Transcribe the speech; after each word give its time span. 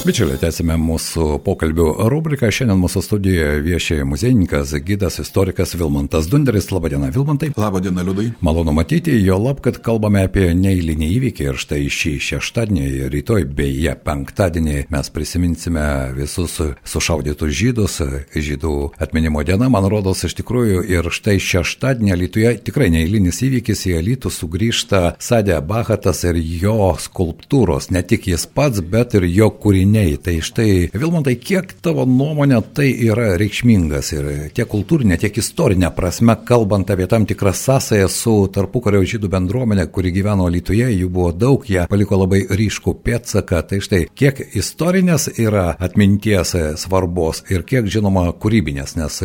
Bičiuliai, 0.00 0.38
tęsime 0.40 0.78
mūsų 0.80 1.24
pokalbių 1.44 1.84
rubriką. 2.08 2.48
Šiandien 2.48 2.78
mūsų 2.80 3.02
studijoje 3.04 3.58
viešė 3.66 3.96
muziejininkas, 4.08 4.70
gydas, 4.80 5.18
istorikas 5.20 5.74
Vilmantas 5.76 6.24
Dunderis. 6.32 6.70
Labadiena, 6.72 7.10
Vilmantai. 7.12 7.50
Labadiena, 7.52 8.00
Liudai. 8.06 8.30
Malonu 8.40 8.72
matyti, 8.72 9.12
jo 9.20 9.36
lab, 9.36 9.60
kad 9.60 9.76
kalbame 9.84 10.22
apie 10.24 10.46
neįlinį 10.56 11.08
įvykį 11.18 11.48
ir 11.50 11.58
štai 11.60 11.80
šį 11.92 12.12
šeštadienį, 12.30 12.86
rytoj, 13.12 13.44
beje, 13.58 13.92
penktadienį 14.06 14.86
mes 14.88 15.12
prisiminsime 15.12 15.84
visus 16.16 16.56
sušaudytus 16.80 17.52
žydus, 17.60 17.98
žydų 18.32 18.72
atminimo 19.04 19.44
diena, 19.44 19.68
man 19.68 19.90
rodos, 19.92 20.24
iš 20.24 20.38
tikrųjų, 20.40 20.80
ir 20.88 21.10
štai 21.12 21.36
šeštadienį 21.44 22.18
Lietuvoje 22.22 22.54
tikrai 22.70 22.88
neįlinis 22.96 23.42
įvykis 23.50 23.84
į 23.92 24.00
Lietų 24.08 24.32
sugrįžta 24.32 25.04
Sadė 25.20 25.60
Bahatas 25.60 26.24
ir 26.24 26.40
jo 26.40 26.94
skulptūros, 26.96 27.92
ne 27.92 28.00
tik 28.00 28.32
jis 28.32 28.48
pats, 28.48 28.80
bet 28.80 29.20
ir 29.20 29.28
jo 29.28 29.52
kūrinys 29.52 29.89
kūriniai. 29.90 30.18
Tai 30.20 30.40
štai, 30.40 30.90
Vilmantai, 30.94 31.36
kiek 31.36 31.72
tavo 31.82 32.04
nuomonė 32.06 32.60
tai 32.74 32.90
yra 33.06 33.36
reikšmingas 33.38 34.12
ir 34.12 34.28
tiek 34.54 34.68
kultūrinė, 34.68 35.18
tiek 35.18 35.36
istorinė 35.36 35.90
prasme, 35.94 36.36
kalbant 36.46 36.90
apie 36.90 37.06
tam 37.06 37.26
tikrą 37.26 37.52
sąsąją 37.52 38.08
su 38.08 38.48
tarpukario 38.52 39.02
žydų 39.02 39.30
bendruomenė, 39.30 39.86
kuri 39.90 40.12
gyveno 40.12 40.48
Lietuvoje, 40.48 40.90
jų 40.94 41.08
buvo 41.10 41.32
daug, 41.32 41.64
jie 41.66 41.86
paliko 41.88 42.18
labai 42.20 42.44
ryškų 42.48 42.94
pėdsaką. 43.04 43.62
Tai 43.70 43.80
štai, 43.80 44.02
kiek 44.14 44.40
istorinės 44.54 45.30
yra 45.38 45.74
atminties 45.78 46.54
svarbos 46.80 47.44
ir 47.50 47.64
kiek, 47.64 47.88
žinoma, 47.90 48.30
kūrybinės, 48.40 48.96
nes 48.98 49.20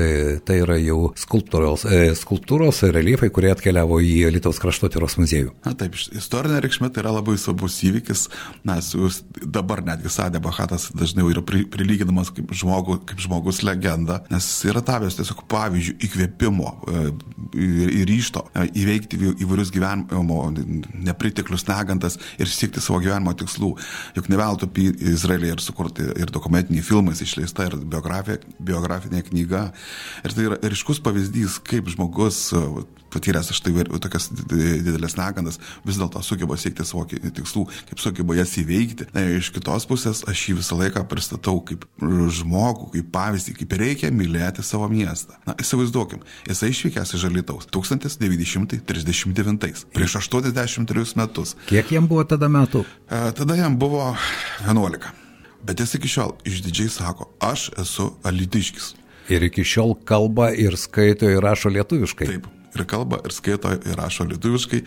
tai 0.45 0.59
yra 0.63 0.77
jau 0.79 1.11
skulptūros, 1.19 1.85
skulptūros 2.21 2.83
reliefai, 2.95 3.31
kurie 3.33 3.51
atkeliavo 3.53 3.99
į 4.01 4.31
Lietuvos 4.35 4.59
kraštotyros 4.63 5.17
muziejų. 5.21 5.53
Na 5.65 5.75
taip, 5.77 5.97
istorinė 6.15 6.61
reikšmė 6.63 6.91
tai 6.93 7.03
yra 7.03 7.15
labai 7.19 7.37
svarbus 7.41 7.77
įvykis, 7.85 8.27
nes 8.67 8.91
dabar 9.43 9.83
netgi 9.85 10.11
Sadė 10.11 10.41
Bahatas 10.55 10.87
dažnai 10.95 11.25
yra 11.27 11.41
pri, 11.43 11.65
prilyginamas 11.67 12.29
kaip, 12.31 12.51
žmogu, 12.55 12.95
kaip 13.07 13.19
žmogus 13.19 13.59
legenda, 13.67 14.21
nes 14.31 14.47
yra 14.69 14.79
tavęs 14.85 15.17
tiesiog 15.17 15.41
pavyzdžių 15.51 15.95
įkvėpimo 16.07 16.69
e, 16.71 17.01
ir, 17.59 18.05
ryšto 18.07 18.45
e, 18.53 18.63
įveikti 18.83 19.19
įvairius 19.43 19.73
gyvenimo 19.75 20.39
nepriteklius 20.55 21.67
negantas 21.67 22.15
ir 22.39 22.51
siekti 22.51 22.83
savo 22.83 23.01
gyvenimo 23.03 23.35
tikslų. 23.35 23.73
Juk 24.15 24.31
ne 24.31 24.39
veltui 24.39 24.69
apie 24.69 24.87
Izraelį 25.11 25.51
ir 25.57 25.63
sukurti 25.63 26.07
ir 26.15 26.31
dokumentiniai 26.31 26.85
filmai 26.85 27.17
išleista 27.19 27.67
ir 27.67 27.75
biografinė 27.83 29.25
knyga. 29.27 29.67
Ir 30.23 30.35
tai 30.37 30.47
yra 30.47 30.61
ryškus 30.63 31.03
pavyzdys, 31.03 31.59
kaip 31.67 31.91
žmogus 31.91 32.45
patyręs 33.15 33.51
štai 33.55 33.85
tokias 34.03 34.25
didelės 34.35 35.15
negandas, 35.19 35.59
vis 35.87 35.99
dėlto 36.01 36.19
sugeba 36.25 36.57
siekti 36.59 36.83
savo 36.87 37.03
tikslų, 37.09 37.63
kaip 37.89 37.99
sugeba 38.03 38.31
jas 38.37 38.51
įveikti. 38.61 39.03
Na, 39.15 39.19
iš 39.39 39.47
kitos 39.55 39.83
pusės 39.89 40.17
aš 40.29 40.37
jį 40.49 40.53
visą 40.59 40.73
laiką 40.79 41.01
pristatau 41.09 41.57
kaip 41.65 41.81
žmogų, 42.01 42.85
kaip 42.97 43.07
pavyzdį, 43.15 43.51
kaip 43.61 43.71
reikia 43.79 44.07
mylėti 44.13 44.61
savo 44.65 44.87
miestą. 44.91 45.33
Na, 45.47 45.51
įsivaizduokim, 45.61 46.19
jisai 46.49 46.69
išvykęs 46.73 47.09
iš 47.15 47.21
Žalitaus 47.25 47.63
1939, 47.71 49.85
prieš 49.95 50.11
83 50.21 51.19
metus. 51.19 51.49
Kiek 51.69 51.85
jam 51.95 52.05
buvo 52.11 52.23
tada 52.27 52.47
metų? 52.51 52.79
E, 53.09 53.11
tada 53.37 53.53
jam 53.59 53.73
buvo 53.79 54.03
11. 54.65 55.25
Bet 55.65 55.81
jis 55.81 55.95
iki 55.97 56.09
šiol 56.11 56.35
išdidžiai 56.45 56.91
sako, 56.93 57.31
aš 57.41 57.71
esu 57.81 58.11
alitiškis. 58.27 58.93
Ir 59.33 59.41
iki 59.47 59.63
šiol 59.65 59.95
kalba 60.05 60.51
ir 60.53 60.77
skaito 60.77 61.25
ir 61.25 61.41
rašo 61.41 61.71
lietuviškai. 61.73 62.27
Taip, 62.29 62.45
ir 62.75 62.85
kalba, 62.89 63.21
ir 63.25 63.33
skaito, 63.35 63.71
ir 63.75 63.97
rašo 63.99 64.27
lietuviškai. 64.29 64.81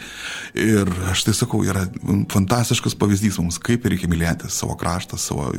Ir 0.64 0.92
aš 1.12 1.26
tai 1.28 1.34
sakau, 1.36 1.62
yra 1.66 1.86
fantastiškas 2.32 2.96
pavyzdys 2.98 3.40
mums, 3.42 3.60
kaip 3.62 3.86
reikia 3.88 4.10
mylėti 4.10 4.50
savo 4.52 4.76
kraštą, 4.78 5.18
savo 5.20 5.50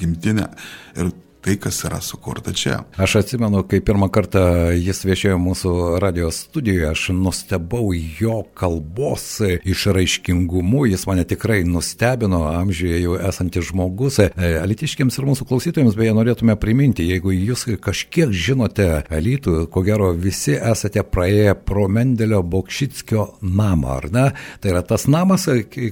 gimtinę. 0.00 0.48
Ir 0.96 1.12
tai, 1.42 1.56
kas 1.58 1.82
yra 1.84 1.98
sukurta 2.00 2.52
čia. 2.54 2.78
Aš 2.96 3.16
atsimenu, 3.22 3.64
kai 3.66 3.80
pirmą 3.82 4.06
kartą 4.14 4.70
jis 4.78 5.02
viešėjo 5.02 5.38
mūsų 5.42 5.72
radijos 6.02 6.44
studijoje, 6.46 6.86
aš 6.92 7.08
nustebau 7.16 7.90
jo 7.92 8.42
kalbos 8.58 9.24
išraiškingumu, 9.42 10.84
jis 10.92 11.06
mane 11.10 11.24
tikrai 11.26 11.62
nustebino, 11.66 12.44
amžiuje 12.52 13.00
jau 13.02 13.16
esantis 13.18 13.66
žmogus. 13.72 14.20
E, 14.22 14.28
Alitiškiams 14.60 15.18
ir 15.18 15.26
mūsų 15.32 15.48
klausytojams 15.50 15.98
beje 15.98 16.14
norėtume 16.14 16.54
priminti, 16.62 17.08
jeigu 17.10 17.34
jūs 17.34 17.66
kažkiek 17.82 18.30
žinote 18.30 18.88
Alitų, 19.10 19.66
ko 19.72 19.82
gero 19.86 20.12
visi 20.14 20.54
esate 20.54 21.02
praėję 21.02 21.56
pro 21.66 21.88
Mendelio 21.90 22.42
Bokšitskio 22.46 23.26
namą, 23.42 23.96
ar 23.98 24.08
ne? 24.14 24.26
Tai 24.62 24.74
yra 24.76 24.84
tas 24.86 25.08
namas, 25.10 25.48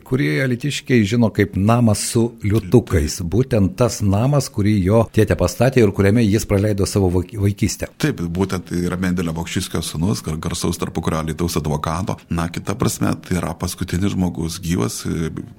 kurį 0.06 0.30
Alitiškiai 0.46 1.02
žino 1.02 1.32
kaip 1.34 1.58
namas 1.58 2.06
su 2.12 2.28
liutukais. 2.46 3.18
Būtent 3.26 3.74
tas 3.80 3.98
namas, 4.06 4.46
kurį 4.52 4.78
jo 4.84 5.04
tėtė 5.10 5.39
pastatė 5.40 5.82
ir 5.84 5.92
kuriame 5.96 6.24
jis 6.24 6.46
praleido 6.48 6.86
savo 6.88 7.10
vaikystę. 7.16 7.90
Taip, 8.00 8.20
būtent 8.20 8.68
tai 8.70 8.84
yra 8.86 8.98
Mendelio 9.00 9.34
Vokšiskio 9.36 9.82
sunus, 9.84 10.22
garsaus 10.22 10.78
tarpukurio 10.80 11.22
Lietuvos 11.26 11.56
advokato. 11.60 12.16
Na, 12.30 12.48
kita 12.52 12.76
prasme, 12.78 13.12
tai 13.26 13.38
yra 13.40 13.54
paskutinis 13.58 14.14
žmogus, 14.14 14.60
gyvas 14.62 15.02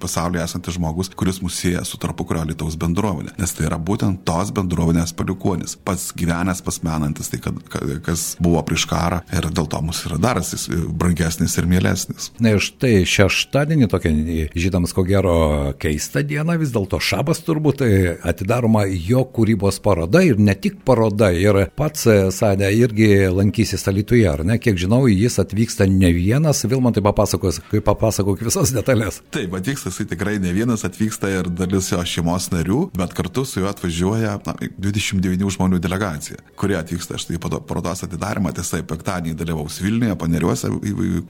pasaulyje 0.01 0.45
esantis 0.45 0.77
žmogus, 0.77 1.11
kuris 1.17 1.41
mus 1.43 1.57
sieja 1.61 1.83
su 1.87 1.99
tarpukurio 2.01 2.43
Lietuvos 2.49 2.77
bendruomenė. 2.81 3.35
Nes 3.41 3.55
tai 3.57 3.67
yra 3.69 3.79
būtent 3.81 4.23
tos 4.27 4.53
bendruomenės 4.55 5.15
palikuonis. 5.17 5.77
Pats 5.85 6.11
gyvenęs, 6.17 6.63
pasmenantis, 6.65 7.31
tai 7.31 7.41
kad, 7.43 7.57
kas 8.05 8.25
buvo 8.41 8.61
prieš 8.67 8.87
karą 8.91 9.21
ir 9.33 9.49
dėl 9.51 9.69
to 9.71 9.81
mus 9.85 10.03
yra 10.07 10.19
daras 10.21 10.53
e, 10.55 10.77
brangesnis 11.01 11.57
ir 11.59 11.69
mielesnis. 11.69 12.31
Na 12.43 12.55
ir 12.55 12.63
štai 12.63 13.01
šeštadienį 13.09 13.89
tokia 13.91 14.11
žydams 14.55 14.93
ko 14.95 15.05
gero 15.07 15.35
keista 15.81 16.23
diena, 16.25 16.57
vis 16.59 16.73
dėlto 16.75 16.99
šabas 17.01 17.43
turbūt 17.47 17.83
e, 17.85 17.91
atidaroma 18.27 18.85
jo 18.89 19.23
kūrybos 19.35 19.70
knygos 19.71 19.79
paroda 19.79 20.21
ir 20.23 20.39
ne 20.39 20.53
tik 20.53 20.83
paroda, 20.85 21.31
ir 21.31 21.69
pats 21.75 22.07
e, 22.07 22.31
Sadė 22.31 22.71
irgi 22.75 23.29
lankysis 23.31 23.87
Alituje, 23.87 24.27
ar 24.27 24.43
ne? 24.43 24.57
Kiek 24.59 24.77
žinau, 24.77 25.07
jis 25.07 25.39
atvyksta 25.39 25.87
ne 25.87 26.11
vienas, 26.13 26.65
Vilmantai 26.65 27.01
papasakos, 27.03 27.61
kaip 27.71 27.83
papasakok 27.85 28.41
visas 28.43 28.71
detalės. 28.73 29.21
Taip, 29.31 29.53
atvyksta 29.53 29.89
jisai 29.91 30.07
tikrai 30.09 30.39
ne 30.39 30.51
vienas, 30.53 30.83
atvyksta 30.83 31.29
ir 31.29 31.49
dalis 31.49 31.91
jo 31.91 32.01
šeimos 32.03 32.49
narių, 32.51 32.91
bet 32.97 33.13
kartu 33.13 33.45
su 33.45 33.61
juo 33.61 33.69
atvažiuoja 33.69 34.39
na, 34.45 34.55
29 34.77 35.51
žmonių 35.55 35.79
delegacija, 35.81 36.41
kurie 36.59 36.77
atvyksta 36.79 37.19
štai 37.21 37.39
parodos 37.41 38.03
atidarimą, 38.07 38.53
tiesa, 38.55 38.81
penktadienį 38.87 39.37
dalyvaus 39.39 39.79
Vilniuje, 39.81 40.15
paneriuose, 40.19 40.71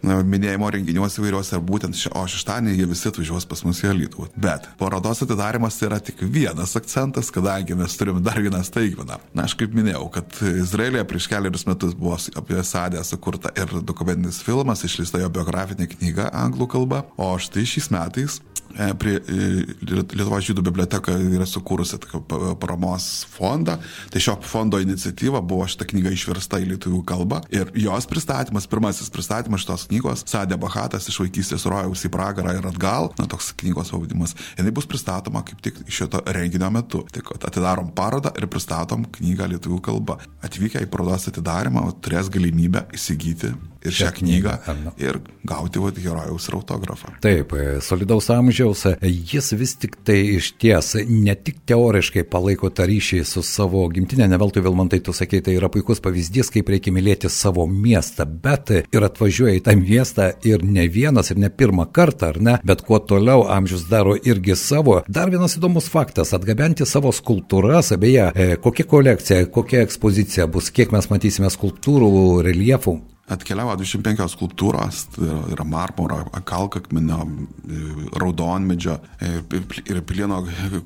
minėjimo 0.01 0.71
renginiuose 0.71 1.21
įvairiuose, 1.21 1.57
ir 1.57 1.65
būtent 1.67 1.97
ši, 1.97 2.13
o 2.15 2.25
šeštadienį 2.29 2.77
jie 2.79 2.89
visi 2.89 3.09
atvažiuos 3.11 3.47
pas 3.49 3.65
mus 3.67 3.83
į 3.83 3.91
Alitų. 3.91 4.29
Bet 4.41 4.69
parodos 4.79 5.23
atidarimas 5.25 5.79
yra 5.85 5.99
tik 6.03 6.23
vienas 6.23 6.75
akcentas, 6.79 7.31
kadangi 7.33 7.77
mes 7.77 7.97
turim 7.99 8.21
dar 8.23 8.30
dar 8.31 8.41
vieną 8.41 8.63
staigmeną. 8.63 9.17
Na, 9.35 9.43
aš 9.43 9.55
kaip 9.59 9.73
minėjau, 9.75 10.05
kad 10.15 10.37
Izraelija 10.63 11.03
prieš 11.07 11.27
keliarius 11.31 11.67
metus 11.67 11.95
buvo 11.97 12.15
apie 12.39 12.63
Sadę 12.63 13.03
sukurta 13.03 13.51
ir 13.59 13.73
dokumentinis 13.83 14.39
filmas, 14.45 14.85
išleista 14.87 15.19
jo 15.19 15.29
biografinė 15.33 15.89
knyga 15.91 16.29
anglų 16.43 16.69
kalba, 16.71 17.03
o 17.19 17.33
štai 17.41 17.65
šiais 17.67 17.91
metais 17.91 18.39
prie 18.99 19.17
e, 19.19 19.49
Lietuvos 19.85 20.45
žydų 20.47 20.63
biblioteka 20.65 21.15
yra 21.19 21.47
sukūrusi 21.49 21.99
paramos 22.61 23.07
fondą. 23.31 23.77
Tai 24.11 24.21
šio 24.23 24.37
fondo 24.45 24.79
iniciatyva 24.81 25.41
buvo 25.45 25.67
šita 25.69 25.87
knyga 25.89 26.13
išversta 26.15 26.61
į 26.61 26.71
lietuvių 26.73 27.01
kalbą. 27.07 27.41
Ir 27.53 27.71
jos 27.77 28.07
pristatymas, 28.09 28.67
pirmasis 28.71 29.11
pristatymas 29.13 29.65
šitos 29.65 29.87
knygos, 29.91 30.25
Sadė 30.29 30.59
Bahatas 30.61 31.09
iš 31.11 31.19
vaikystės 31.23 31.67
rojaus 31.69 32.05
į 32.07 32.11
pragarą 32.13 32.55
ir 32.57 32.67
atgal, 32.69 33.11
na 33.19 33.27
toks 33.29 33.51
knygos 33.61 33.93
pavadinimas, 33.93 34.35
jinai 34.59 34.73
bus 34.75 34.89
pristatoma 34.89 35.43
kaip 35.47 35.63
tik 35.65 35.81
šito 35.91 36.23
renginio 36.27 36.71
metu. 36.73 37.03
Tik 37.11 37.33
atidarom 37.39 37.91
parodą 37.95 38.33
ir 38.37 38.49
pristatom 38.51 39.07
knygą 39.17 39.49
lietuvių 39.55 39.81
kalba. 39.85 40.19
Atvykę 40.45 40.83
į 40.85 40.89
parodos 40.91 41.27
atidarimą 41.31 41.87
turės 42.03 42.31
galimybę 42.31 42.87
įsigyti 42.95 43.53
ir 43.85 43.95
šią 43.95 44.11
knygą 44.19 44.55
ir 45.01 45.19
gauti 45.47 45.81
vat, 45.81 45.97
herojaus 45.97 46.47
ir 46.49 46.57
autografą. 46.57 47.13
Taip, 47.23 47.53
solidaus 47.81 48.29
amžiaus, 48.33 48.85
jis 49.01 49.51
vis 49.57 49.75
tik 49.81 49.97
tai 50.05 50.19
iš 50.37 50.51
ties 50.61 50.93
ne 51.09 51.35
tik 51.35 51.63
teoriškai 51.69 52.23
palaiko 52.29 52.69
tą 52.69 52.85
ryšį 52.89 53.23
su 53.27 53.43
savo 53.45 53.83
gimtinė, 53.93 54.27
ne 54.29 54.39
veltui 54.41 54.63
Vilmantai 54.65 55.01
tu 55.03 55.15
sakei, 55.15 55.41
tai 55.41 55.55
yra 55.57 55.71
puikus 55.73 56.01
pavyzdys, 56.03 56.51
kaip 56.53 56.69
reikia 56.69 56.93
mylėti 56.93 57.31
savo 57.31 57.65
miestą, 57.69 58.27
bet 58.43 58.71
ir 58.77 59.07
atvažiuoja 59.07 59.57
į 59.57 59.63
tą 59.65 59.75
miestą 59.79 60.29
ir 60.47 60.65
ne 60.65 60.87
vienas, 60.91 61.31
ir 61.33 61.41
ne 61.41 61.49
pirmą 61.49 61.87
kartą, 61.93 62.31
ar 62.35 62.41
ne, 62.41 62.57
bet 62.67 62.85
kuo 62.85 63.01
toliau 63.01 63.47
amžius 63.49 63.87
daro 63.89 64.15
irgi 64.15 64.55
savo. 64.59 65.01
Dar 65.09 65.33
vienas 65.33 65.57
įdomus 65.57 65.89
faktas- 65.89 66.33
atgabenti 66.37 66.85
savo 66.85 67.11
skulptūras, 67.11 67.95
beje, 67.97 68.31
e, 68.35 68.55
kokia 68.55 68.85
kolekcija, 68.85 69.45
kokia 69.45 69.81
ekspozicija 69.81 70.47
bus, 70.47 70.69
kiek 70.69 70.91
mes 70.91 71.07
matysime 71.09 71.49
skulptūrų, 71.49 72.43
reliefų. 72.45 73.01
Atkeliavo 73.31 73.75
25 73.79 74.27
skulptūros, 74.35 75.03
tai 75.15 75.29
yra 75.53 75.65
marmuro, 75.67 76.21
kalkakminio, 76.47 77.21
raudonmedžio 78.19 78.97
ir 79.21 80.01
plieno 80.07 80.41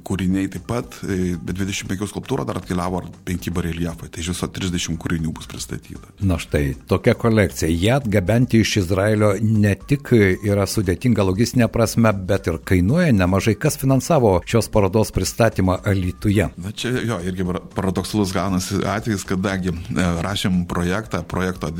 kūriniai 0.05 0.49
taip 0.53 0.67
pat, 0.69 0.99
bet 1.05 1.57
25 1.57 2.09
skulptūrų 2.11 2.47
dar 2.47 2.59
atkeliavo 2.61 3.01
5 3.27 3.51
bareljefai, 3.55 4.09
tai 4.11 4.23
iš 4.23 4.33
viso 4.33 4.49
30 4.59 4.99
kūrinių 5.01 5.33
bus 5.35 5.49
pristatyta. 5.49 6.13
Na 6.25 6.37
štai, 6.41 6.75
tokia 6.89 7.15
kolekcija. 7.19 7.69
Jie 7.71 7.91
atgabenti 7.95 8.61
iš 8.63 8.77
Izraelio 8.83 9.33
ne 9.41 9.75
tik 9.75 10.13
yra 10.15 10.67
sudėtinga 10.69 11.25
logistinė 11.25 11.69
prasme, 11.71 12.11
bet 12.27 12.49
ir 12.51 12.59
kainuoja 12.65 13.13
nemažai. 13.15 13.55
Kas 13.59 13.79
finansavo 13.81 14.37
šios 14.47 14.69
parodos 14.71 15.11
pristatymą 15.15 15.79
Alytuje? 15.85 16.49
Na 16.61 16.73
čia 16.75 16.93
jo, 17.05 17.19
irgi 17.25 17.47
paradoksalus 17.75 18.33
gaunasi 18.35 18.81
atvejis, 18.89 19.25
kadangi 19.27 19.73
e, 19.73 20.07
rašėm 20.25 20.63
projektą, 20.69 21.23
projekto 21.29 21.71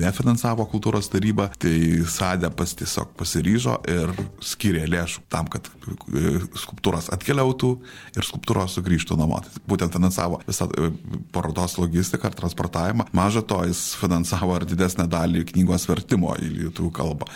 nefinansavo 0.00 0.66
kultūros 0.70 1.10
taryba, 1.12 1.48
tai 1.62 1.74
Sadė 2.10 2.50
pas 2.54 2.72
tiesiog 2.78 3.12
pasiryžo 3.18 3.78
ir 3.90 4.12
skiria 4.44 4.86
lėšų 4.90 5.24
tam, 5.32 5.48
kad 5.52 5.68
e, 5.68 6.38
skulptūros 6.58 7.10
atkeliautų 7.14 7.72
ir 8.16 8.26
skulptūros 8.26 8.76
sugrįžtų 8.78 9.18
namo. 9.20 9.40
Tai 9.44 9.64
būtent 9.68 9.96
finansavo 9.96 10.40
visą 10.46 10.68
e, 10.70 10.90
parodos 11.34 11.78
logistiką 11.80 12.30
ir 12.30 12.38
transportavimą. 12.40 13.08
Maža 13.16 13.44
to, 13.46 13.62
jis 13.68 13.88
finansavo 14.00 14.58
ir 14.60 14.68
didesnę 14.68 15.08
dalį 15.12 15.46
knygos 15.52 15.88
vertimo 15.90 16.36
į 16.40 16.52
lietuvių 16.60 16.92
kalbą 16.96 17.30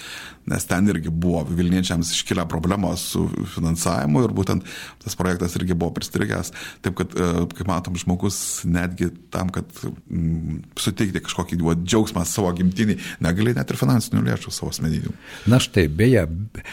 nes 0.50 0.64
ten 0.66 0.88
irgi 0.90 1.10
buvo 1.12 1.44
Vilniečiams 1.48 2.10
iškilę 2.14 2.46
problemos 2.48 3.02
su 3.12 3.26
finansavimu 3.54 4.24
ir 4.24 4.34
būtent 4.34 4.66
tas 5.04 5.16
projektas 5.18 5.54
irgi 5.58 5.76
buvo 5.78 5.92
pristrigęs. 5.96 6.52
Taip 6.82 6.96
kad, 6.98 7.14
e, 7.14 7.44
kaip 7.54 7.68
matom, 7.70 7.98
žmogus 8.00 8.62
netgi 8.64 9.10
tam, 9.32 9.52
kad 9.54 9.68
mm, 9.84 10.62
suteikti 10.80 11.22
kažkokį 11.26 11.60
džiaugsmą 11.84 12.24
savo 12.26 12.49
gimtinį, 12.56 12.98
negali 13.24 13.54
net 13.56 13.70
ir 13.70 13.80
finansinių 13.80 14.24
lėšų 14.26 14.54
savo 14.54 14.72
asmeninių. 14.74 15.14
Na 15.50 15.60
štai, 15.62 15.86
beje, 15.88 16.26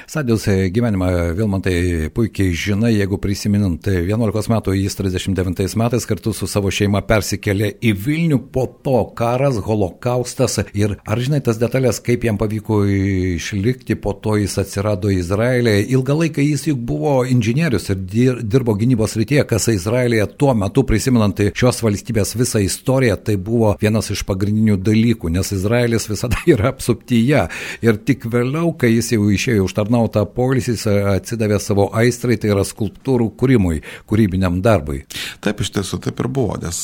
Sadijos 0.09 0.47
gyvenimą 0.73 1.11
Vilmantai 1.37 2.09
puikiai 2.15 2.55
žinai, 2.57 2.93
jeigu 2.97 3.19
prisiminant, 3.21 3.87
11 3.87 4.51
metų 4.53 4.75
jis 4.77 4.99
39 4.99 5.77
metais 5.79 6.07
kartu 6.09 6.33
su 6.35 6.49
savo 6.49 6.71
šeima 6.73 7.03
persikėlė 7.07 7.73
į 7.81 7.93
Vilnių, 8.07 8.41
po 8.53 8.67
to 8.83 8.99
karas, 9.17 9.59
holokaustas 9.63 10.59
ir 10.77 10.97
ar 11.05 11.21
žinai 11.21 11.41
tas 11.45 11.59
detalės, 11.61 12.01
kaip 12.03 12.25
jam 12.27 12.39
pavyko 12.39 12.83
išlikti 12.87 13.67
likti, 13.67 13.95
po 13.95 14.13
to 14.13 14.35
jis 14.37 14.57
atsirado 14.57 15.09
Izraelėje. 15.11 15.87
Ilgą 15.95 16.15
laiką 16.21 16.41
jis 16.41 16.67
juk 16.67 16.79
buvo 16.79 17.23
inžinierius 17.25 17.89
ir 17.89 17.97
dirbo 18.43 18.75
gynybos 18.75 19.15
rytyje, 19.19 19.43
kas 19.47 19.67
Izraelėje 19.71 20.27
tuo 20.37 20.53
metu, 20.57 20.83
prisimenant 20.87 21.39
šios 21.53 21.81
valstybės 21.83 22.35
visą 22.37 22.61
istoriją, 22.63 23.17
tai 23.17 23.37
buvo 23.37 23.75
vienas 23.81 24.11
iš 24.13 24.23
pagrindinių 24.27 24.77
dalykų, 24.81 25.31
nes 25.35 25.51
Izraelis 25.57 26.07
visada 26.09 26.39
yra 26.53 26.71
apsuptyje. 26.73 27.45
Ir 27.85 28.01
tik 28.07 28.27
vėliau, 28.31 28.73
kai 28.79 28.93
jis 28.93 29.13
jau 29.15 29.29
išėjo 29.33 29.67
užtarnautą 29.67 30.25
polisį, 30.37 30.75
jis 30.77 30.87
atsidavė 31.17 31.59
savo 31.63 31.89
aistrai, 31.97 32.39
tai 32.41 32.53
yra 32.55 32.65
skulptūrų 32.67 33.31
kūrimui, 33.39 33.81
kūrybiniam 34.09 34.61
darbui. 34.65 35.03
Taip, 35.43 35.63
iš 35.63 35.73
tiesų 35.77 36.01
taip 36.07 36.23
ir 36.23 36.31
buvo, 36.31 36.57
nes 36.61 36.83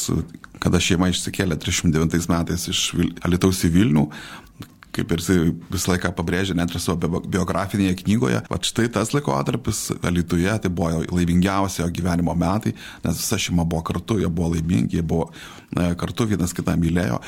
kada 0.64 0.80
šeima 0.80 1.10
išsikėlė 1.12 1.58
309 1.60 2.30
metais 2.32 2.70
iš 2.72 2.86
Alitaus 3.28 3.64
į 3.68 3.74
Vilnių, 3.74 4.08
kaip 4.94 5.14
ir 5.14 5.24
jisai 5.24 5.38
visą 5.74 5.94
laiką 5.94 6.14
pabrėžė 6.18 6.56
net 6.58 6.74
ir 6.74 6.84
savo 6.84 7.22
biografinėje 7.22 7.98
knygoje, 8.04 8.44
va 8.50 8.60
štai 8.62 8.90
tas 8.94 9.14
laikotarpis 9.16 9.86
Lietuvoje, 10.04 10.54
tai 10.64 10.72
buvo 10.74 11.02
laimingiausi 11.14 11.82
jo 11.82 11.90
gyvenimo 11.94 12.36
metai, 12.38 12.76
nes 13.06 13.20
visa 13.24 13.40
šeima 13.42 13.66
buvo 13.66 13.84
kartu, 13.90 14.20
jie 14.22 14.30
buvo 14.30 14.54
laimingi, 14.54 15.00
jie 15.00 15.06
buvo 15.06 15.32
kartu 16.00 16.30
vienas 16.30 16.54
kitą 16.56 16.78
mylėjo. 16.80 17.20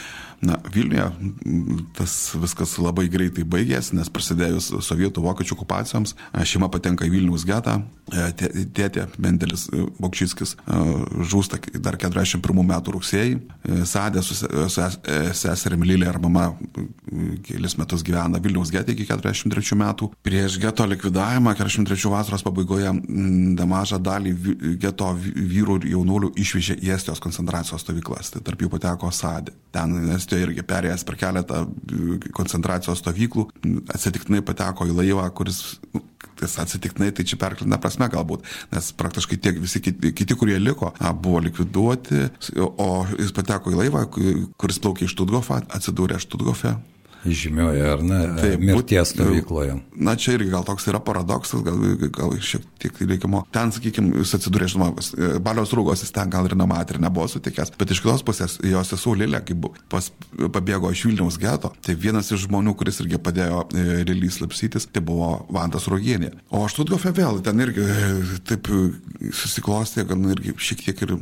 Na, 0.45 0.57
Vilniuje 0.69 1.05
tas 1.95 2.13
viskas 2.37 2.75
labai 2.77 3.07
greitai 3.09 3.45
baigėsi, 3.47 3.95
nes 3.97 4.09
prasidėjus 4.13 4.67
sovietų 4.83 5.23
vokiečių 5.23 5.55
okupacijoms, 5.55 6.13
šeima 6.45 6.67
patenka 6.69 7.07
į 7.07 7.13
Vilnius 7.13 7.45
getą, 7.47 7.79
tėtė 8.75 9.07
Mendelis 9.21 9.65
Bokšyskis 9.71 10.57
žūsta 11.31 11.61
dar 11.79 11.97
41 12.01 12.61
metų 12.67 12.97
rugsėjai, 12.97 13.39
Sadė 13.87 14.21
su, 14.25 14.35
su 14.37 14.89
seserim 15.39 15.87
Lilė 15.87 16.11
ar 16.11 16.19
mama 16.21 16.49
kelis 17.55 17.77
metus 17.79 18.03
gyvena 18.05 18.41
Vilniaus 18.43 18.71
getė 18.73 18.95
iki 18.95 19.07
43 19.07 19.77
metų. 19.79 20.11
Prieš 20.25 20.59
geto 20.61 20.85
likvidavimą 20.89 21.55
43 21.57 22.11
vasaros 22.11 22.43
pabaigoje 22.45 22.91
nemažą 23.55 23.99
dalį 24.03 24.33
geto 24.81 25.11
vyrų 25.15 25.79
ir 25.81 25.89
jaunuolių 25.95 26.33
išvežė 26.41 26.79
į 26.83 26.93
Estijos 26.95 27.23
koncentracijos 27.23 27.85
stovyklas, 27.85 28.33
tai 28.33 28.43
tarp 28.45 28.65
jų 28.65 28.71
pateko 28.75 29.11
Sadė. 29.15 29.55
Ten 29.75 29.95
Estijoje 30.15 30.49
irgi 30.49 30.65
perėjęs 30.67 31.05
per 31.07 31.19
keletą 31.19 31.63
koncentracijos 32.35 33.01
stovyklų, 33.03 33.47
atsitiktinai 33.95 34.43
pateko 34.45 34.87
į 34.89 34.97
laivą, 34.99 35.29
kuris 35.35 35.63
tas 36.35 36.57
atsitiktinai, 36.59 37.13
tai 37.15 37.23
čia 37.27 37.37
perklina 37.39 37.79
prasme 37.79 38.09
galbūt, 38.11 38.43
nes 38.73 38.89
praktiškai 38.99 39.37
tiek 39.39 39.59
visi 39.61 39.79
kiti, 39.83 40.11
kiti 40.15 40.35
kurie 40.35 40.57
liko, 40.59 40.91
buvo 41.23 41.39
likviduoti, 41.45 42.25
o 42.59 42.89
jis 43.13 43.31
pateko 43.35 43.71
į 43.71 43.79
laivą, 43.79 44.03
kuris 44.59 44.81
plaukė 44.83 45.07
iš 45.07 45.15
Štutgofą, 45.15 45.61
atsidūrė 45.77 46.19
Štutgofe, 46.19 46.75
Žymioje, 47.25 47.85
ar 47.95 48.03
ne? 48.05 48.19
Taip, 48.39 48.61
mirties 48.61 49.13
stovykloje. 49.13 49.77
Na, 49.95 50.15
čia 50.19 50.35
irgi 50.37 50.51
gal 50.53 50.65
toks 50.67 50.87
yra 50.91 50.99
paradoksas, 51.03 51.63
gal, 51.65 51.79
gal 52.13 52.33
šiek 52.37 52.65
tiek 52.81 52.99
reikimo. 53.01 53.43
Ten, 53.55 53.73
sakykime, 53.75 54.21
jis 54.21 54.35
atsidūrė, 54.37 54.69
žinoma, 54.71 55.05
balios 55.43 55.73
rūgos 55.75 56.03
jis 56.05 56.13
ten 56.15 56.31
gal 56.33 56.47
ir 56.49 56.57
nematė 56.59 56.95
ir 56.95 57.01
nebuvo 57.05 57.27
sutikęs, 57.31 57.73
bet 57.79 57.93
iš 57.95 58.03
kitos 58.03 58.25
pusės 58.27 58.57
jos 58.65 58.93
sesuo 58.93 59.15
Lilė, 59.17 59.41
kai 59.45 59.57
pas, 59.91 60.11
pabėgo 60.55 60.91
iš 60.93 61.05
Vilniaus 61.09 61.39
geto, 61.41 61.71
tai 61.85 61.97
vienas 61.99 62.31
iš 62.33 62.45
žmonių, 62.47 62.75
kuris 62.77 63.01
irgi 63.03 63.21
padėjo 63.21 63.65
e, 63.73 64.29
slapsytis, 64.35 64.89
tai 64.91 65.03
buvo 65.05 65.45
Vantas 65.53 65.89
Rogienė. 65.91 66.33
O 66.53 66.65
Štutgofe 66.71 67.13
vėl, 67.15 67.41
ten 67.45 67.61
irgi 67.63 67.85
e, 67.85 68.11
taip 68.47 68.69
susiklostė, 69.31 70.05
gan 70.09 70.27
irgi 70.35 70.55
šiek 70.57 70.85
tiek 70.85 71.05
ir 71.05 71.17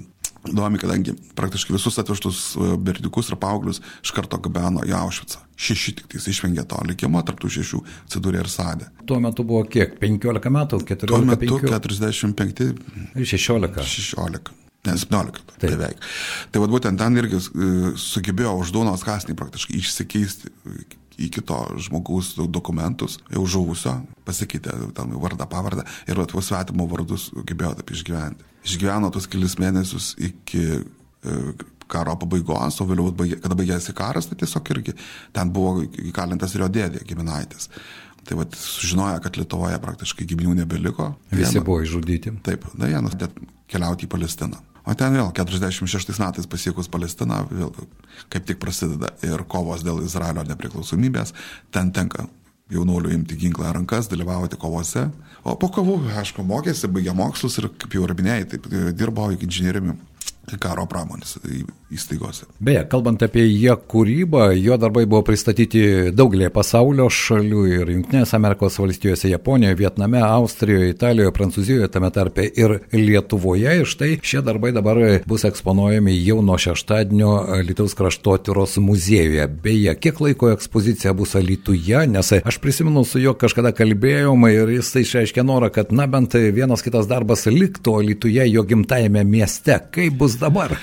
įdomi, 0.49 0.79
kadangi 0.81 1.15
praktiškai 1.37 1.75
visus 1.75 1.99
atvežtus 2.01 2.41
e, 2.55 2.73
berniukus 2.77 3.31
ir 3.31 3.37
paauglius 3.39 3.81
iš 4.03 4.13
karto 4.15 4.39
gabeno 4.43 4.83
į 4.87 4.95
Aušvicą. 4.97 5.43
Šeši 5.63 5.95
tik 5.99 6.09
tais 6.11 6.27
išvengė 6.31 6.65
to 6.69 6.79
likimo, 6.87 7.21
tarptų 7.25 7.51
šešių 7.59 7.83
atsidūrė 8.07 8.41
ir 8.43 8.49
sadė. 8.51 8.89
Tuo 9.07 9.19
metu 9.23 9.45
buvo 9.47 9.63
kiek? 9.69 9.95
15 10.01 10.51
metų? 10.57 10.81
14, 10.89 11.13
Tuo 11.13 11.21
metu 11.27 11.61
5? 11.61 11.71
45. 11.71 12.67
Ir 13.15 13.31
16. 13.35 13.87
16. 13.93 14.53
Ne, 14.83 14.97
17, 14.99 15.39
Taip. 15.61 15.69
beveik. 15.71 16.01
Tai 16.51 16.59
vad 16.59 16.73
būtent 16.73 16.99
ten 16.99 17.15
irgi 17.21 17.39
e, 17.39 17.93
sugebėjo 17.99 18.57
už 18.59 18.73
duonos 18.75 19.05
kasnį 19.07 19.37
praktiškai 19.39 19.79
išsikeisti 19.79 20.51
į 21.23 21.29
kito 21.37 21.59
žmogaus 21.81 22.33
dokumentus, 22.51 23.19
jau 23.33 23.45
žuvusio, 23.49 23.97
pasikeitė 24.27 24.75
tam 24.97 25.15
vardą, 25.21 25.47
pavardę 25.49 25.85
ir 26.09 26.19
vat, 26.19 26.33
svetimo 26.43 26.87
vardus 26.91 27.29
gebėjo 27.35 27.75
taip 27.79 27.93
išgyventi. 27.95 28.49
Išgyveno 28.63 29.11
tos 29.11 29.27
kelius 29.27 29.57
mėnesius 29.59 30.13
iki 30.23 30.63
e, 30.79 31.39
karo 31.91 32.15
pabaigos, 32.19 32.79
o 32.81 32.87
vėliau, 32.87 33.11
kada 33.43 33.57
baigėsi 33.59 33.95
karas, 33.97 34.29
tai 34.29 34.39
tiesiog 34.39 34.71
irgi 34.75 34.95
ten 35.35 35.51
buvo 35.53 35.83
įkalintas 35.83 36.55
ir 36.55 36.65
jo 36.65 36.71
dėdė, 36.79 37.03
giminaitis. 37.07 37.69
Tai 38.23 38.37
vad 38.39 38.55
sužinoja, 38.55 39.19
kad 39.23 39.35
Lietuvoje 39.35 39.79
praktiškai 39.83 40.25
giminių 40.29 40.61
nebeliko. 40.61 41.09
Visi 41.33 41.57
viena, 41.57 41.65
buvo 41.67 41.81
išžudyti. 41.83 42.31
Taip, 42.45 42.69
da 42.79 42.87
vienas 42.87 43.17
keliauti 43.67 44.07
į 44.07 44.13
Palestiną. 44.13 44.61
O 44.83 44.93
ten 44.99 45.15
vėl 45.15 45.31
46 45.31 46.19
metais 46.19 46.47
pasiekus 46.49 46.89
Palestiną, 46.91 47.43
vėl 47.51 47.71
kaip 48.33 48.47
tik 48.47 48.59
prasideda 48.59 49.13
ir 49.23 49.45
kovos 49.47 49.85
dėl 49.85 50.01
Izraelio 50.03 50.43
nepriklausomybės, 50.47 51.31
ten 51.71 51.93
tenka 51.95 52.27
jaunuolių 52.73 53.13
imti 53.15 53.37
ginklą 53.39 53.71
rankas, 53.75 54.09
dalyvauti 54.11 54.59
kovose. 54.59 55.07
O 55.43 55.55
po 55.59 55.69
kovų, 55.71 55.97
aišku, 56.19 56.43
mokėsi, 56.47 56.89
baigė 56.91 57.15
mokslus 57.15 57.59
ir, 57.59 57.69
kaip 57.79 57.95
jau 57.95 58.03
ir 58.07 58.15
minėjai, 58.17 58.49
taip 58.55 58.67
dirbo 58.97 59.29
inžinieriumi 59.35 59.95
karo 60.59 60.83
pramonės 60.89 61.37
įstaigose. 61.93 62.47
Beje, 62.63 62.83
kalbant 62.91 63.21
apie 63.23 63.45
jo 63.47 63.75
kūrybą, 63.89 64.49
jo 64.57 64.75
darbai 64.81 65.05
buvo 65.07 65.21
pristatyti 65.27 66.11
daugelį 66.15 66.49
pasaulio 66.53 67.07
šalių 67.13 67.63
ir 67.71 67.91
Junktinės 67.93 68.33
Amerikos 68.35 68.77
valstijose, 68.81 69.29
Japonijoje, 69.31 69.77
Vietname, 69.79 70.19
Austrijoje, 70.25 70.91
Italijoje, 70.93 71.33
Prancūzijoje, 71.37 71.89
tame 71.93 72.09
tarpe 72.13 72.47
ir 72.49 72.79
Lietuvoje. 72.91 73.77
Ir 73.79 73.89
štai 73.89 74.17
šie 74.25 74.41
darbai 74.45 74.73
dabar 74.75 74.99
bus 75.29 75.45
eksponuojami 75.47 76.15
jau 76.25 76.41
nuo 76.45 76.57
šeštadienio 76.59 77.31
Lietuvos 77.63 77.95
kraštotyros 77.99 78.77
muziejuje. 78.83 79.47
Beje, 79.63 79.95
kiek 80.03 80.19
laiko 80.23 80.51
ekspozicija 80.53 81.15
bus 81.17 81.37
Lietuvoje, 81.39 82.03
nes 82.11 82.33
aš 82.41 82.59
prisimenu 82.63 83.05
su 83.07 83.21
juo 83.23 83.35
kažkada 83.39 83.73
kalbėjom 83.75 84.47
ir 84.51 84.75
jis 84.77 84.91
tai 84.95 85.05
išreiškė 85.07 85.47
norą, 85.47 85.71
kad 85.73 85.95
na 85.95 86.09
bent 86.09 86.35
vienas 86.35 86.83
kitas 86.85 87.07
darbas 87.07 87.47
liktų 87.47 87.99
Lietuvoje 88.09 88.49
jo 88.51 88.67
gimtajame 88.67 89.23
mieste. 89.27 89.79
Kaip 89.93 90.19
bus 90.19 90.32
bus 90.33 90.41
dabar? 90.41 90.73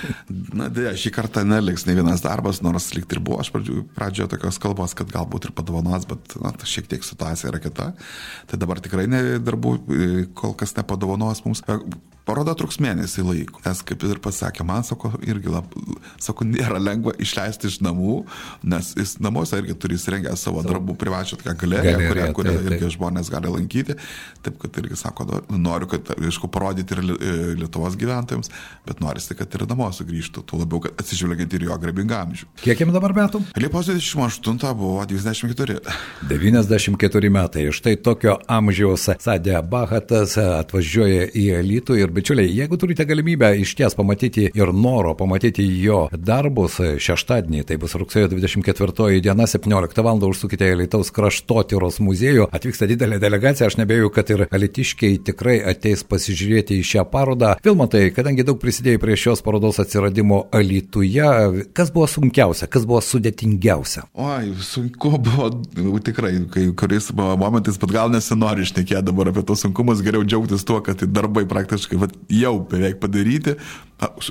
Na, 0.54 0.68
dėja, 0.70 0.94
šį 0.98 1.12
kartą 1.14 1.42
neliks 1.46 1.86
ne 1.88 1.96
vienas 1.98 2.22
darbas, 2.24 2.62
nors 2.62 2.90
lyg 2.94 3.10
ir 3.10 3.20
buvo 3.24 3.40
aš 3.42 3.50
pradžioje, 3.54 3.84
pradžioje 3.96 4.30
tokios 4.34 4.60
kalbos, 4.62 4.94
kad 4.98 5.10
galbūt 5.10 5.48
ir 5.48 5.54
padovanos, 5.56 6.06
bet 6.08 6.36
na, 6.42 6.52
šiek 6.54 6.88
tiek 6.90 7.06
situacija 7.06 7.50
yra 7.50 7.62
kita. 7.62 7.90
Tai 8.50 8.60
dabar 8.60 8.80
tikrai 8.82 9.08
ne, 9.10 9.22
darbų 9.42 9.74
e, 9.74 10.10
kol 10.36 10.54
kas 10.58 10.76
nepadovanos 10.78 11.42
mums. 11.46 11.64
Paroda 12.28 12.54
truks 12.58 12.78
mėnesį 12.82 13.24
laiko. 13.26 13.60
Nes, 13.64 13.80
kaip 13.86 14.04
ir 14.06 14.20
pasakė, 14.22 14.64
man 14.66 14.84
sako, 14.86 15.12
irgi, 15.26 15.50
lab, 15.52 15.72
sako, 16.22 16.46
nėra 16.48 16.80
lengva 16.80 17.14
išleisti 17.20 17.70
iš 17.70 17.80
namų, 17.84 18.20
nes 18.70 18.92
jis 18.98 19.16
namuose 19.22 19.58
irgi 19.60 19.76
turi 19.80 19.96
įsirengę 19.98 20.34
savo 20.38 20.62
darbų 20.66 20.96
privačią 21.00 21.40
galeriją, 21.40 21.96
taip, 21.98 22.40
taip. 22.44 22.68
irgi 22.70 22.92
žmonės 22.96 23.30
gali 23.32 23.52
lankyti. 23.52 23.96
Taip, 24.44 24.58
kad 24.62 24.78
irgi 24.82 24.98
sako, 25.00 25.26
noriu, 25.52 25.88
kad, 25.90 26.12
aišku, 26.16 26.50
parodyti 26.52 26.96
ir 26.96 27.02
e, 27.02 27.32
Lietuvos 27.60 27.96
gyventojams, 28.00 28.52
bet 28.86 29.02
norisi, 29.02 29.34
kad 29.38 29.56
ir 29.56 29.66
namo 29.70 29.88
sugrįžtų, 29.94 30.44
tuo 30.48 30.60
labiau, 30.60 30.82
kad 30.84 31.00
atsižvelgiant 31.00 31.56
ir 31.56 31.66
jo 31.68 31.78
garbingą 31.82 32.20
amžių. 32.26 32.50
Kiek 32.62 32.84
jam 32.84 32.92
dabar 32.94 33.14
metų? 33.16 33.42
Liepos 33.60 33.90
28 33.90 34.74
buvo 34.78 35.04
94. 35.08 35.80
94 36.30 37.32
metai. 37.32 37.66
Štai 37.74 37.96
tokio 38.00 38.36
amžiaus 38.50 39.08
Sadė 39.20 39.58
Bahatas 39.66 40.36
atvažiuoja 40.40 41.28
į 41.36 41.46
Elitų 41.60 41.98
ir 42.00 42.09
bičiuliai, 42.14 42.50
jeigu 42.60 42.76
turite 42.80 43.04
galimybę 43.08 43.52
iš 43.62 43.74
ties 43.78 43.96
pamatyti 43.98 44.48
ir 44.54 44.72
noro 44.74 45.14
pamatyti 45.18 45.64
jo 45.82 46.02
darbus 46.12 46.78
šeštadienį, 47.02 47.64
tai 47.68 47.78
bus 47.80 47.94
rugsėjo 47.98 48.30
24 48.32 49.20
diena, 49.24 49.46
17 49.46 50.04
val. 50.06 50.20
užsukite 50.30 50.68
į 50.72 50.78
Lietuvos 50.82 51.10
kraštotyros 51.14 52.00
muziejų, 52.04 52.48
atvyksta 52.52 52.88
didelė 52.90 53.18
delegacija, 53.22 53.68
aš 53.70 53.78
nebejoju, 53.80 54.10
kad 54.14 54.30
ir 54.34 54.44
alitiškiai 54.50 55.20
tikrai 55.30 55.56
ateis 55.72 56.04
pasižiūrėti 56.04 56.80
į 56.80 56.86
šią 56.90 57.06
parodą. 57.10 57.54
Vilmatai, 57.64 58.10
kadangi 58.14 58.44
daug 58.46 58.60
prisidėjai 58.60 59.00
prie 59.02 59.16
šios 59.20 59.44
parodos 59.46 59.80
atsiradimo 59.82 60.42
Alituje, 60.56 61.28
kas 61.76 61.92
buvo 61.94 62.08
sunkiausia, 62.10 62.68
kas 62.70 62.86
buvo 62.88 63.00
sudėtingiausia? 63.04 64.06
Oi, 64.14 64.52
sunku 64.66 65.14
buvo 65.18 65.50
tikrai, 66.04 66.34
kai 66.52 66.66
kuris 66.76 67.10
momentais, 67.16 67.78
bet 67.80 67.94
gal 67.94 68.12
nesinori 68.12 68.66
išnekėti 68.66 69.06
dabar 69.10 69.32
apie 69.32 69.44
tos 69.46 69.64
sunkumus, 69.64 70.02
geriau 70.04 70.24
džiaugtis 70.26 70.66
tuo, 70.68 70.80
kad 70.84 71.02
darbai 71.08 71.46
praktiškai 71.48 71.99
vat, 72.02 72.16
jau 72.32 72.56
beveik 72.70 73.00
padaryti. 73.02 73.56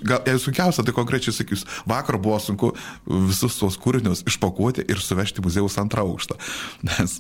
Gal 0.06 0.24
jei 0.28 0.40
sunkiausia, 0.42 0.84
tai 0.86 0.94
konkrečiai 0.96 1.36
sakys, 1.36 1.66
vakar 1.90 2.18
buvo 2.22 2.40
sunku 2.42 2.72
visus 3.06 3.58
tos 3.60 3.78
kūrinius 3.82 4.24
išpakuoti 4.30 4.86
ir 4.90 5.02
suvežti 5.04 5.44
muziejaus 5.46 5.78
antrą 5.82 6.06
aukštą. 6.08 6.38
Nes 6.88 7.20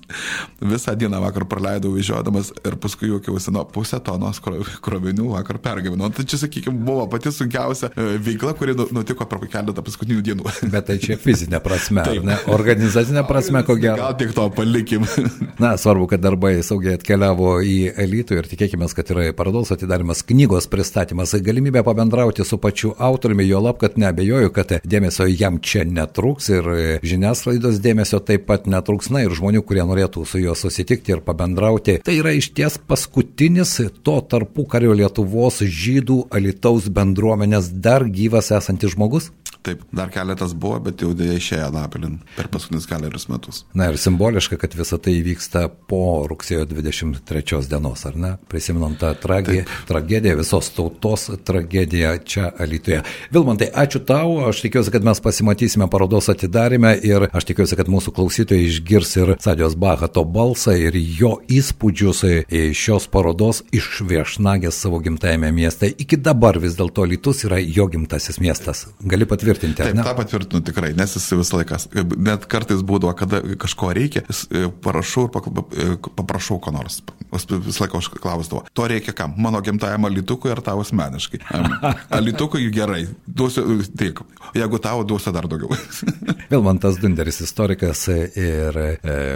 visą 0.61 0.95
dieną 0.99 1.21
vakar 1.23 1.45
praleidau 1.49 1.93
vežiodamas 1.95 2.51
ir 2.65 2.77
paskui 2.81 3.11
juokiausi, 3.11 3.53
nuo 3.55 3.65
pusę 3.69 3.99
tonos 4.03 4.41
krovinių 4.41 5.29
vakar 5.33 5.59
pergyvenau. 5.63 6.11
Tai 6.13 6.25
čia, 6.25 6.41
sakykime, 6.43 6.81
buvo 6.85 7.05
pati 7.11 7.31
sunkiausia 7.33 7.91
e, 7.93 8.17
veikla, 8.23 8.55
kuri 8.57 8.75
nu, 8.77 8.87
nutiko 8.95 9.27
per 9.29 9.45
keletą 9.49 9.83
paskutinių 9.85 10.23
dienų. 10.25 10.47
Bet 10.73 10.89
tai 10.89 10.97
čia 11.01 11.19
fizinė 11.21 11.61
prasme, 11.63 12.05
ne? 12.25 12.37
Organizacinė 12.51 13.25
prasme, 13.29 13.63
ko 13.67 13.77
gero. 13.79 13.99
Gal 14.01 14.17
tik 14.19 14.33
to 14.37 14.47
palikim. 14.55 15.05
Na, 15.63 15.75
svarbu, 15.79 16.09
kad 16.13 16.23
darbai 16.23 16.57
saugiai 16.65 16.97
atkeliavo 16.97 17.57
į 17.65 17.77
elitų 18.05 18.39
ir 18.39 18.49
tikėkime, 18.51 18.89
kad 18.95 19.13
yra 19.13 19.29
parodos 19.37 19.73
atidarimas, 19.75 20.23
knygos 20.27 20.69
pristatymas, 20.71 21.35
galimybė 21.45 21.83
pabendrauti 21.85 22.38
bendrauti 22.39 22.49
su 22.49 22.57
pačiu 22.57 22.93
autoriumi, 22.97 23.47
jo 23.47 23.59
lab, 23.59 23.77
kad 23.77 23.97
nebejoju, 23.97 24.51
kad 24.53 24.79
dėmesio 24.83 25.27
jam 25.27 25.59
čia 25.59 25.83
netruks 25.83 26.49
ir 26.49 26.99
žiniasklaidos 27.03 27.79
dėmesio 27.81 28.19
taip 28.19 28.45
pat 28.47 28.67
netruks, 28.67 29.09
na 29.09 29.23
ir 29.23 29.31
žmonių, 29.31 29.63
kurie 29.63 29.83
norėtų 29.83 30.25
su 30.25 30.39
juo 30.39 30.55
susitikti 30.55 31.11
ir 31.11 31.21
pabendrauti. 31.21 31.99
Tai 32.03 32.15
yra 32.15 32.31
iš 32.31 32.51
ties 32.53 32.77
paskutinis 32.77 33.79
to 34.03 34.21
tarpu 34.21 34.65
kario 34.65 34.93
Lietuvos 34.93 35.61
žydų 35.61 36.29
alitaus 36.31 36.89
bendruomenės 36.89 37.71
dar 37.71 38.05
gyvas 38.05 38.51
esantis 38.51 38.95
žmogus? 38.95 39.31
Taip, 39.59 39.81
dar 39.91 40.07
keletas 40.07 40.53
buvo, 40.55 40.77
bet 40.85 41.01
jau 41.03 41.09
dėja 41.17 41.35
išėjo 41.35 41.65
Napilin 41.75 42.13
per 42.37 42.47
paskutinius 42.51 42.85
keliarius 42.87 43.25
metus. 43.27 43.57
Na 43.75 43.89
ir 43.91 43.97
simboliška, 43.99 44.55
kad 44.61 44.75
visa 44.77 44.95
tai 45.03 45.17
vyksta 45.25 45.65
po 45.89 46.23
rugsėjo 46.31 46.63
23 46.69 47.67
dienos, 47.67 48.05
ar 48.07 48.15
ne? 48.15 48.31
Prisimenam 48.47 48.95
tą 48.99 49.11
tragi, 49.19 49.65
tragediją, 49.89 50.37
visos 50.39 50.71
tautos 50.77 51.27
tragediją 51.43 52.13
čia 52.29 52.51
Alytuje. 52.59 53.01
Vilmantai, 53.33 53.69
ačiū 53.83 54.01
tau, 54.05 54.37
aš 54.49 54.63
tikiuosi, 54.65 54.93
kad 54.93 55.05
mes 55.07 55.21
pasimatysime 55.23 55.89
parodos 55.91 56.29
atidarime 56.31 56.93
ir 57.03 57.27
aš 57.31 57.49
tikiuosi, 57.49 57.77
kad 57.79 57.91
mūsų 57.91 58.13
klausytojai 58.17 58.69
išgirs 58.69 59.15
ir 59.19 59.33
Sadijos 59.43 59.77
Bahato 59.79 60.23
balsą 60.25 60.77
ir 60.77 60.95
jo 60.95 61.35
įspūdžius 61.49 62.23
iš 62.29 62.79
šios 62.79 63.09
parodos 63.11 63.63
iš 63.75 64.01
viešnagės 64.07 64.77
savo 64.85 65.01
gimtajame 65.03 65.51
mieste. 65.55 65.91
Iki 65.91 66.21
dabar 66.23 66.57
vis 66.61 66.77
dėlto 66.79 67.05
Alytus 67.05 67.43
yra 67.47 67.59
jo 67.61 67.89
gimtasis 67.91 68.39
miestas. 68.43 68.87
Gali 69.03 69.27
patvirtinti 69.29 69.49
patvirtinti. 69.49 69.83
Taip, 69.83 70.05
tą 70.05 70.15
patvirtinu 70.17 70.61
tikrai, 70.65 70.91
nes 70.97 71.15
jis 71.15 71.27
visą 71.39 71.59
laiką, 71.59 71.79
net 72.17 72.45
kartais 72.51 72.81
būdavo, 72.85 73.13
kada 73.17 73.41
kažko 73.59 73.91
reikia, 73.95 74.23
e, 74.25 74.67
parašau 74.83 75.27
ir 75.27 75.31
e, 75.33 75.87
paprašau 76.17 76.59
ko 76.61 76.73
nors. 76.75 77.01
Visą 77.31 77.85
laiką 77.85 78.01
užklausdavo, 78.01 78.65
to 78.73 78.87
reikia 78.89 79.13
kam? 79.15 79.35
Mano 79.37 79.61
gimtajam 79.61 80.05
alitukui 80.09 80.51
ar 80.53 80.61
tau 80.65 80.81
asmeniškai? 80.83 81.41
Alitukui 82.19 82.67
gerai, 82.75 83.05
duosiu 83.25 83.79
tik, 83.97 84.19
jeigu 84.57 84.79
tau 84.83 85.03
duosiu 85.07 85.31
dar 85.31 85.47
daugiau. 85.47 85.71
Vilmantas 86.51 86.97
Dunderis, 86.99 87.39
istorikas 87.45 88.01
ir 88.11 88.79
e, 88.83 88.89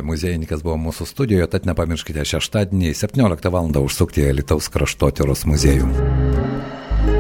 muziejininkas 0.04 0.66
buvo 0.66 0.76
mūsų 0.90 1.08
studijoje, 1.08 1.48
tad 1.54 1.68
nepamirškite 1.70 2.26
šeštadienį 2.34 2.92
17 3.00 3.52
val. 3.54 3.72
užsukti 3.84 4.26
į 4.28 4.34
Lietuvos 4.42 4.68
kraštotyros 4.74 5.46
muziejų. 5.48 5.88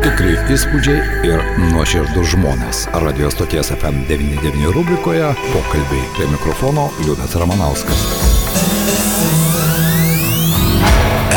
Tikrai 0.03 0.33
įspūdžiai 0.51 1.27
ir 1.29 1.43
nuoširdus 1.71 2.33
žmonės. 2.33 2.83
Radio 3.03 3.31
stoties 3.31 3.71
FM99 3.71 4.73
rubrikoje 4.75 5.29
pokalbiai 5.53 6.09
prie 6.17 6.27
mikrofono 6.31 6.89
Liudas 7.05 7.37
Ramanauskas. 7.39 8.03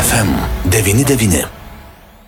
FM99. 0.03 1.66